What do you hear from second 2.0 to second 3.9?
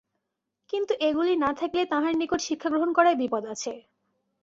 নিকট শিক্ষা গ্রহণ করায় বিপদ আছে।